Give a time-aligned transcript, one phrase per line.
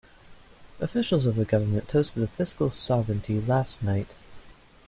[0.79, 4.07] Officials of the government toasted the fiscal sovereignty last night.